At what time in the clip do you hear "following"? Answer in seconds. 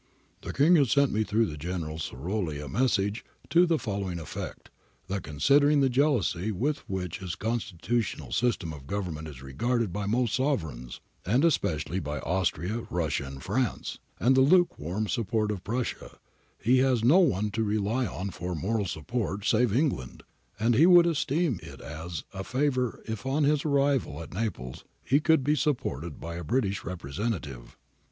3.77-4.17